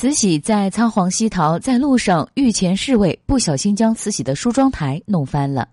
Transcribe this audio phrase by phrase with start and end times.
[0.00, 5.68] 慈禧在仓皇西逃，在路上御前侍卫不小心将慈禧的梳妆台弄翻了，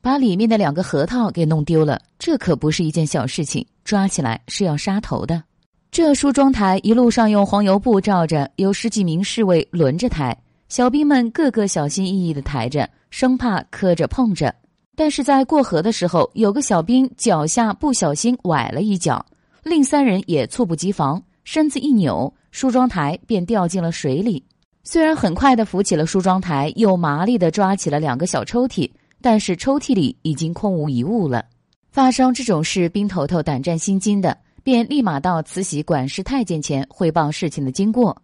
[0.00, 2.00] 把里面的两个核桃给弄丢了。
[2.16, 5.42] 这可不是一件小事情，抓起来是要杀头的。
[5.90, 10.38] 这梳妆台一路上用黄油布罩着，有十几名侍卫轮着抬，
[10.68, 14.54] 小兵们个个小心翼翼的抬着，生怕磕着碰着。
[14.94, 19.26] 但是在过河的时候，有个小兵脚下不小心崴了一脚，
[19.64, 24.44] 另三人也猝不及防，身子一扭，梳妆台便掉进了水里。
[24.84, 28.88] 虽然很快的扶起了梳妆台，又麻利的抓起了两个小抽屉，
[29.20, 31.44] 但是抽屉里已经空无一物了。
[31.90, 38.16] 发生这种事，兵头头胆战心惊的，便立马到慈禧管事太监前汇报事情的经过，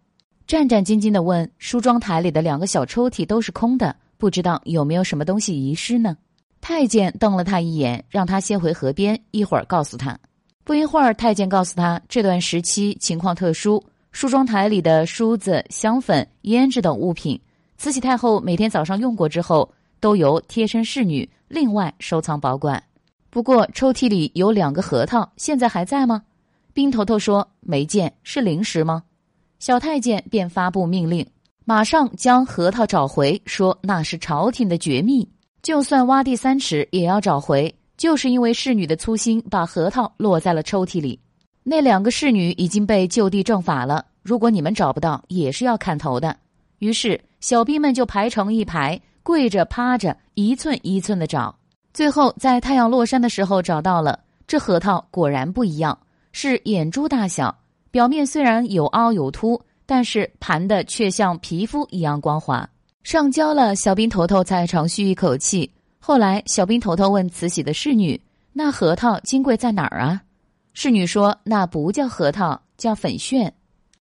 [0.47, 6.17] 战战兢兢的问：梳妆台里的两个小抽屉都是空的，不知道有没有什么东西遗失呢？
[6.61, 10.17] 太监瞪了他一眼，让他先回河边，一会儿告诉他。
[10.65, 13.81] 不一会儿，太监告诉他，这段时期情况特殊，
[14.19, 17.39] 梳妆台里的梳子、香粉、胭脂等物品，
[17.77, 22.83] 慈禧太后每天早上用过之后，都由贴身侍女另外收藏保管。
[23.29, 26.21] 不过抽屉里有两个核桃，现在还在吗？
[26.73, 29.03] 冰头头说没见，是零食吗？
[29.57, 31.25] 小太监便发布命令，
[31.63, 35.25] 马上将核桃找回，说那是朝廷的绝密。
[35.63, 41.17] 就算挖地三尺也要找回，就是因为侍女的粗心，把核桃落在了抽屉里。
[41.63, 46.35] 那两个侍女已经被就地正法了，如果你们找不到，也是要砍头的。
[46.79, 51.55] 于是小兵们就排成一排，跪着趴着，一寸一寸的找。
[51.93, 55.97] 最后在太阳落山的时候找到了，这核桃果然不一样，
[56.31, 57.57] 是眼珠大小，
[57.91, 62.69] 表面虽然有凹有凸，但是盘的却像皮肤一样光滑。
[63.03, 65.69] 上交了，小兵头头才长吁一口气。
[65.99, 68.19] 后来，小兵头头问慈禧的侍女
[68.53, 70.21] ：“那核桃金贵在哪儿啊？”
[70.73, 73.51] 侍女说：“那不叫核桃，叫粉炫。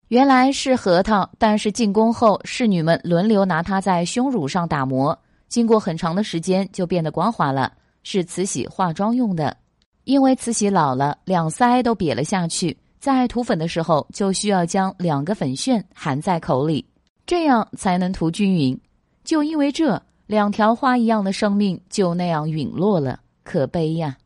[0.09, 7.73] 原来是核桃，但是进宫后，侍女们轮流拿它在胸乳上打磨，经过很长的时间就变得光滑了，
[8.05, 9.57] 是慈禧化妆用的。
[10.05, 16.86] 因为慈禧老了，两腮都瘪了下去，在涂粉的时候就需要将两个粉旋含在口里，
[17.27, 18.79] 这样才能涂均匀。”
[19.25, 24.17] 就因为这两条花一样的生命就那样陨落了，可悲呀！